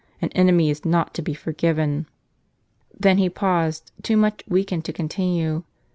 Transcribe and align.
An 0.19 0.29
enemy 0.29 0.71
is 0.71 0.83
not 0.83 1.13
to 1.13 1.21
be 1.21 1.35
forgiven." 1.35 2.07
Then 2.99 3.19
he 3.19 3.29
paused, 3.29 3.91
too 4.01 4.17
much 4.17 4.41
weakened 4.47 4.83
to 4.85 4.93
continue. 4.93 5.61